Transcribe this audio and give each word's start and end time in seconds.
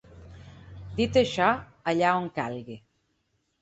Dit 1.01 1.21
això, 1.23 1.53
allà 1.95 2.19
on 2.25 2.29
calgui. 2.43 2.85